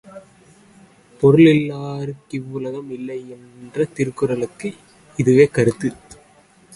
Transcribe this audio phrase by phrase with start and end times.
[1.23, 4.69] பொருளில்லார்க்கிவ்வுலகம் இல்லை என்ற திருக்குறளுக்கு
[5.17, 5.91] இதுவே கருத்து.